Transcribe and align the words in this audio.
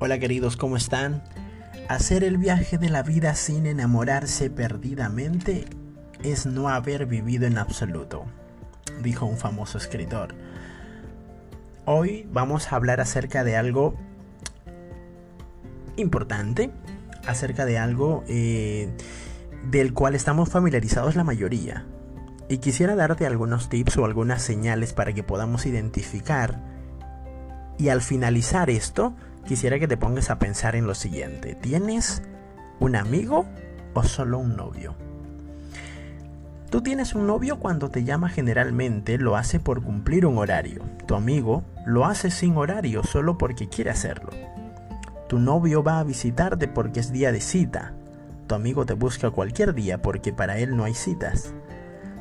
Hola 0.00 0.18
queridos, 0.18 0.56
¿cómo 0.56 0.76
están? 0.76 1.22
Hacer 1.88 2.24
el 2.24 2.36
viaje 2.36 2.78
de 2.78 2.90
la 2.90 3.04
vida 3.04 3.36
sin 3.36 3.64
enamorarse 3.64 4.50
perdidamente 4.50 5.66
es 6.24 6.46
no 6.46 6.68
haber 6.68 7.06
vivido 7.06 7.46
en 7.46 7.58
absoluto, 7.58 8.24
dijo 9.02 9.24
un 9.24 9.36
famoso 9.36 9.78
escritor. 9.78 10.34
Hoy 11.84 12.28
vamos 12.32 12.72
a 12.72 12.76
hablar 12.76 13.00
acerca 13.00 13.44
de 13.44 13.56
algo 13.56 13.94
importante, 15.96 16.72
acerca 17.24 17.64
de 17.64 17.78
algo 17.78 18.24
eh, 18.26 18.92
del 19.70 19.94
cual 19.94 20.16
estamos 20.16 20.48
familiarizados 20.48 21.14
la 21.14 21.22
mayoría. 21.22 21.86
Y 22.48 22.58
quisiera 22.58 22.96
darte 22.96 23.26
algunos 23.26 23.68
tips 23.68 23.96
o 23.98 24.04
algunas 24.04 24.42
señales 24.42 24.92
para 24.92 25.12
que 25.12 25.22
podamos 25.22 25.66
identificar. 25.66 26.60
Y 27.78 27.90
al 27.90 28.02
finalizar 28.02 28.70
esto, 28.70 29.14
quisiera 29.44 29.78
que 29.78 29.88
te 29.88 29.96
pongas 29.96 30.30
a 30.30 30.38
pensar 30.38 30.76
en 30.76 30.86
lo 30.86 30.94
siguiente. 30.94 31.54
¿Tienes 31.54 32.22
un 32.80 32.96
amigo 32.96 33.46
o 33.94 34.02
solo 34.02 34.38
un 34.38 34.56
novio? 34.56 34.94
Tú 36.70 36.82
tienes 36.82 37.14
un 37.14 37.26
novio 37.26 37.60
cuando 37.60 37.88
te 37.88 38.02
llama 38.02 38.28
generalmente 38.28 39.16
lo 39.16 39.36
hace 39.36 39.60
por 39.60 39.82
cumplir 39.82 40.26
un 40.26 40.38
horario. 40.38 40.82
Tu 41.06 41.14
amigo 41.14 41.62
lo 41.86 42.04
hace 42.04 42.30
sin 42.30 42.56
horario 42.56 43.04
solo 43.04 43.38
porque 43.38 43.68
quiere 43.68 43.90
hacerlo. 43.90 44.30
Tu 45.28 45.38
novio 45.38 45.84
va 45.84 46.00
a 46.00 46.04
visitarte 46.04 46.66
porque 46.66 47.00
es 47.00 47.12
día 47.12 47.30
de 47.30 47.40
cita. 47.40 47.94
Tu 48.48 48.54
amigo 48.54 48.84
te 48.86 48.94
busca 48.94 49.30
cualquier 49.30 49.74
día 49.74 50.02
porque 50.02 50.32
para 50.32 50.58
él 50.58 50.76
no 50.76 50.84
hay 50.84 50.94
citas. 50.94 51.54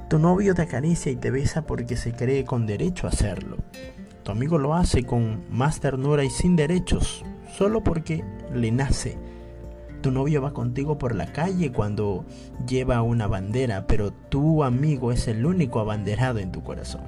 Tu 0.10 0.20
novio 0.20 0.54
te 0.54 0.62
acaricia 0.62 1.12
y 1.12 1.16
te 1.16 1.32
besa 1.32 1.64
porque 1.64 1.98
se 1.98 2.14
cree 2.14 2.46
con 2.46 2.68
derecho 2.68 3.08
a 3.08 3.10
hacerlo. 3.10 3.58
Tu 4.24 4.32
amigo 4.32 4.58
lo 4.58 4.74
hace 4.74 5.04
con 5.04 5.44
más 5.50 5.82
ternura 5.82 6.24
y 6.24 6.30
sin 6.30 6.56
derechos, 6.56 7.26
solo 7.58 7.84
porque 7.84 8.24
le 8.54 8.72
nace. 8.72 9.18
Tu 10.02 10.12
novio 10.12 10.42
va 10.42 10.54
contigo 10.54 10.98
por 10.98 11.14
la 11.14 11.32
calle 11.34 11.72
cuando 11.72 12.26
lleva 12.68 13.02
una 13.02 13.28
bandera, 13.28 13.86
pero 13.86 14.12
tu 14.12 14.64
amigo 14.64 15.12
es 15.12 15.28
el 15.28 15.46
único 15.46 15.80
abanderado 15.80 16.40
en 16.40 16.52
tu 16.52 16.64
corazón. 16.64 17.02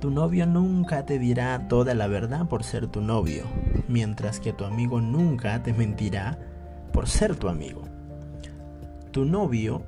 Tu 0.00 0.10
novio 0.10 0.46
nunca 0.46 1.04
te 1.04 1.18
dirá 1.18 1.68
toda 1.68 1.94
la 1.94 2.06
verdad 2.06 2.46
por 2.48 2.64
ser 2.64 2.86
tu 2.86 3.02
novio, 3.02 3.44
mientras 3.86 4.40
que 4.40 4.54
tu 4.54 4.64
amigo 4.64 5.02
nunca 5.02 5.62
te 5.62 5.74
mentirá 5.74 6.38
por 6.94 7.08
ser 7.08 7.36
tu 7.36 7.48
amigo. 7.48 7.82
Tu 9.10 9.26
novio 9.26 9.82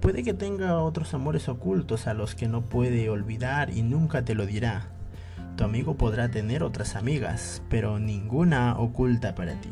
puede 0.00 0.24
que 0.24 0.34
tenga 0.34 0.78
otros 0.80 1.14
amores 1.14 1.48
ocultos 1.48 2.08
a 2.08 2.14
los 2.14 2.34
que 2.34 2.48
no 2.48 2.62
puede 2.62 3.08
olvidar 3.08 3.70
y 3.70 3.82
nunca 3.82 4.24
te 4.24 4.34
lo 4.34 4.46
dirá, 4.46 4.93
tu 5.56 5.64
amigo 5.64 5.96
podrá 5.96 6.30
tener 6.30 6.62
otras 6.62 6.96
amigas, 6.96 7.62
pero 7.68 7.98
ninguna 7.98 8.76
oculta 8.78 9.34
para 9.34 9.60
ti. 9.60 9.70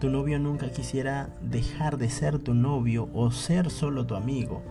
Tu 0.00 0.08
novio 0.08 0.38
nunca 0.38 0.70
quisiera 0.70 1.28
dejar 1.42 1.96
de 1.98 2.08
ser 2.08 2.38
tu 2.38 2.54
novio 2.54 3.08
o 3.14 3.30
ser 3.30 3.70
solo 3.70 4.06
tu 4.06 4.14
amigo. 4.14 4.62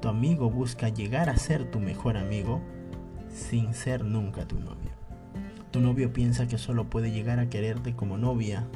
Tu 0.00 0.08
amigo 0.08 0.50
busca 0.50 0.88
llegar 0.88 1.28
a 1.28 1.36
ser 1.36 1.70
tu 1.70 1.78
mejor 1.78 2.16
amigo 2.16 2.60
sin 3.30 3.74
ser 3.74 4.04
nunca 4.04 4.46
tu 4.46 4.58
novio. 4.58 4.90
Tu 5.70 5.80
novio 5.80 6.12
piensa 6.12 6.48
que 6.48 6.58
solo 6.58 6.88
puede 6.88 7.10
llegar 7.10 7.38
a 7.38 7.48
quererte 7.48 7.94
como 7.94 8.16
novia. 8.16 8.66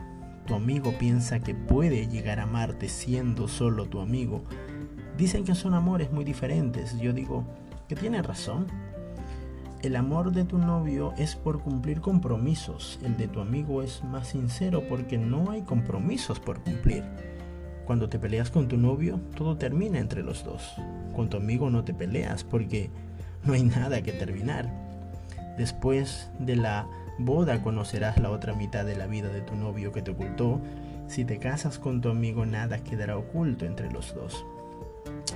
Tu 0.46 0.54
amigo 0.54 0.92
piensa 0.98 1.40
que 1.40 1.54
puede 1.54 2.06
llegar 2.08 2.38
a 2.38 2.44
amarte 2.44 2.88
siendo 2.88 3.48
solo 3.48 3.86
tu 3.86 4.00
amigo. 4.00 4.44
Dicen 5.16 5.44
que 5.44 5.54
son 5.54 5.74
amores 5.74 6.12
muy 6.12 6.24
diferentes. 6.24 6.98
Yo 6.98 7.12
digo 7.12 7.44
que 7.88 7.96
tienen 7.96 8.24
razón. 8.24 8.66
El 9.82 9.96
amor 9.96 10.30
de 10.30 10.44
tu 10.44 10.58
novio 10.58 11.12
es 11.16 11.34
por 11.34 11.60
cumplir 11.60 12.00
compromisos. 12.00 13.00
El 13.02 13.16
de 13.16 13.26
tu 13.26 13.40
amigo 13.40 13.82
es 13.82 14.04
más 14.04 14.28
sincero 14.28 14.84
porque 14.88 15.18
no 15.18 15.50
hay 15.50 15.62
compromisos 15.62 16.38
por 16.38 16.60
cumplir. 16.60 17.02
Cuando 17.84 18.08
te 18.08 18.20
peleas 18.20 18.48
con 18.52 18.68
tu 18.68 18.76
novio, 18.76 19.18
todo 19.36 19.56
termina 19.56 19.98
entre 19.98 20.22
los 20.22 20.44
dos. 20.44 20.76
Con 21.16 21.28
tu 21.28 21.36
amigo 21.36 21.68
no 21.68 21.82
te 21.82 21.94
peleas 21.94 22.44
porque 22.44 22.90
no 23.42 23.54
hay 23.54 23.64
nada 23.64 24.02
que 24.02 24.12
terminar. 24.12 24.70
Después 25.58 26.30
de 26.38 26.54
la 26.54 26.86
boda 27.18 27.60
conocerás 27.60 28.20
la 28.20 28.30
otra 28.30 28.54
mitad 28.54 28.84
de 28.84 28.96
la 28.96 29.08
vida 29.08 29.30
de 29.30 29.40
tu 29.40 29.56
novio 29.56 29.90
que 29.90 30.02
te 30.02 30.12
ocultó. 30.12 30.60
Si 31.08 31.24
te 31.24 31.38
casas 31.38 31.80
con 31.80 32.00
tu 32.00 32.08
amigo 32.08 32.46
nada 32.46 32.84
quedará 32.84 33.18
oculto 33.18 33.64
entre 33.64 33.90
los 33.90 34.14
dos. 34.14 34.46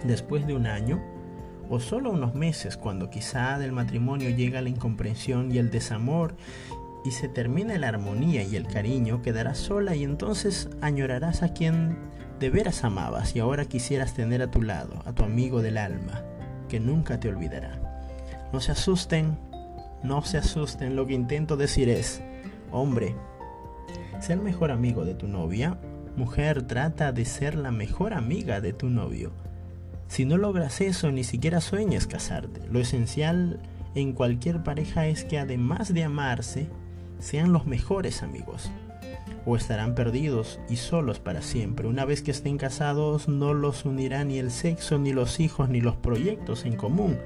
Después 0.04 0.47
de 0.47 0.54
un 0.54 0.66
año, 0.66 1.03
o 1.69 1.81
solo 1.81 2.10
unos 2.10 2.34
meses 2.34 2.77
cuando 2.77 3.10
quizá 3.10 3.59
del 3.59 3.72
matrimonio 3.72 4.31
llega 4.31 4.60
la 4.60 4.69
incomprensión 4.69 5.53
y 5.53 5.59
el 5.59 5.71
desamor 5.71 6.34
y 7.04 7.12
se 7.12 7.28
termina 7.28 7.78
la 7.78 7.88
armonía 7.88 8.43
y 8.43 8.56
el 8.56 8.66
cariño, 8.66 9.22
quedarás 9.22 9.59
sola 9.59 9.94
y 9.94 10.05
entonces 10.05 10.69
añorarás 10.81 11.43
a 11.43 11.53
quien 11.53 11.97
de 12.41 12.50
veras 12.50 12.84
amabas 12.84 13.34
y 13.37 13.41
ahora 13.41 13.65
quisieras 13.65 14.15
tener 14.15 14.43
a 14.43 14.50
tu 14.50 14.62
lado, 14.62 15.03
a 15.05 15.12
tu 15.12 15.25
amigo 15.25 15.62
del 15.62 15.78
alma, 15.78 16.22
que 16.69 16.81
nunca 16.81 17.21
te 17.21 17.28
olvidará. 17.28 17.81
No 18.53 18.60
se 18.60 18.72
asusten, 18.72 19.38
no 20.03 20.22
se 20.22 20.38
asusten, 20.38 20.97
lo 20.97 21.06
que 21.06 21.15
intento 21.15 21.56
decir 21.56 21.88
es, 21.88 22.22
hombre, 22.72 23.15
sé 24.21 24.32
el 24.32 24.41
mejor 24.41 24.71
amigo 24.71 25.05
de 25.05 25.15
tu 25.15 25.28
novia, 25.28 25.78
mujer, 26.16 26.62
trata 26.62 27.12
de 27.12 27.25
ser 27.25 27.55
la 27.55 27.71
mejor 27.71 28.15
amiga 28.15 28.60
de 28.60 28.72
tu 28.72 28.88
novio 28.91 29.32
si 30.09 30.25
no 30.25 30.37
logras 30.37 30.81
eso, 30.81 31.11
ni 31.11 31.25
siquiera 31.25 31.61
sueñes 31.61 32.06
casarte. 32.06 32.61
Lo 32.71 32.81
esencial 32.81 33.61
en 33.94 34.12
cualquier 34.12 34.62
pareja 34.62 35.06
es 35.06 35.25
que 35.25 35.39
además 35.39 35.93
de 35.93 36.05
amarse, 36.05 36.69
sean 37.19 37.53
los 37.53 37.67
mejores 37.67 38.22
amigos. 38.22 38.71
O 39.47 39.56
estarán 39.56 39.94
perdidos 39.94 40.59
y 40.69 40.77
solos 40.77 41.19
para 41.19 41.41
siempre. 41.41 41.87
Una 41.87 42.05
vez 42.05 42.22
que 42.22 42.31
estén 42.31 42.59
casados, 42.59 43.28
no 43.28 43.55
los 43.55 43.84
unirá 43.84 44.25
ni 44.25 44.39
el 44.39 44.50
sexo, 44.50 44.99
ni 44.99 45.12
los 45.12 45.41
hijos, 45.41 45.69
ni 45.69 45.81
los 45.81 45.97
proyectos 45.97 46.65
en 46.65 46.77
común, 46.77 47.17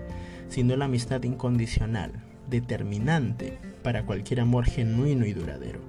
sino 0.49 0.77
la 0.77 0.85
amistad 0.85 1.23
incondicional, 1.23 2.13
determinante 2.49 3.59
para 3.83 4.05
cualquier 4.05 4.41
amor 4.41 4.67
genuino 4.67 5.25
y 5.25 5.33
duradero. 5.33 5.81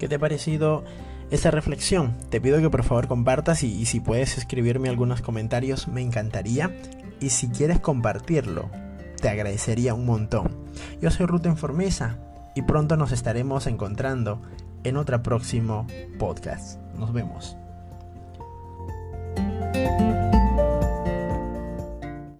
¿Qué 0.00 0.08
te 0.08 0.14
ha 0.14 0.18
parecido 0.18 0.82
esta 1.30 1.50
reflexión? 1.50 2.16
Te 2.30 2.40
pido 2.40 2.58
que 2.58 2.70
por 2.70 2.84
favor 2.84 3.06
compartas 3.06 3.62
y, 3.62 3.84
si 3.84 4.00
puedes 4.00 4.38
escribirme 4.38 4.88
algunos 4.88 5.20
comentarios 5.20 5.88
me 5.88 6.00
encantaría. 6.00 6.74
Y 7.20 7.28
si 7.28 7.48
quieres 7.50 7.80
compartirlo, 7.80 8.70
te 9.20 9.28
agradecería 9.28 9.92
un 9.92 10.06
montón. 10.06 10.56
Yo 11.02 11.10
soy 11.10 11.26
Ruta 11.26 11.50
Informesa 11.50 12.16
y 12.54 12.62
pronto 12.62 12.96
nos 12.96 13.12
estaremos 13.12 13.66
encontrando 13.66 14.40
en 14.84 14.96
otro 14.96 15.22
próximo 15.22 15.86
podcast. 16.18 16.80
Nos 16.96 17.12
vemos. 17.12 17.58